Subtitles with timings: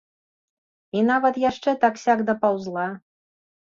[0.97, 2.93] І нават яшчэ так-сяк дапаўзла.